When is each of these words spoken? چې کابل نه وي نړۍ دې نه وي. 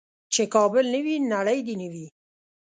چې 0.33 0.43
کابل 0.55 0.85
نه 0.93 0.99
وي 1.05 1.15
نړۍ 1.33 1.59
دې 1.67 1.75
نه 1.81 1.87
وي. 1.93 2.07